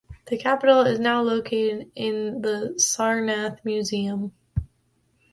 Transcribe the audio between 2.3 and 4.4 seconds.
the Sarnath Museum.